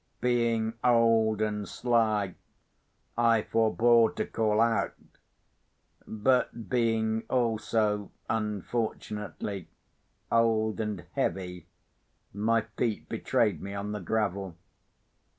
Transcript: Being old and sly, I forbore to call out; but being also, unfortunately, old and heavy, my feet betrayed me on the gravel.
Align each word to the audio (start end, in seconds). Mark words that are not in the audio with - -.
Being 0.19 0.73
old 0.83 1.43
and 1.43 1.69
sly, 1.69 2.33
I 3.15 3.43
forbore 3.43 4.09
to 4.15 4.25
call 4.25 4.59
out; 4.59 4.93
but 6.07 6.69
being 6.71 7.21
also, 7.29 8.09
unfortunately, 8.27 9.67
old 10.31 10.79
and 10.79 11.05
heavy, 11.11 11.67
my 12.33 12.61
feet 12.77 13.09
betrayed 13.09 13.61
me 13.61 13.75
on 13.75 13.91
the 13.91 13.99
gravel. 14.01 14.57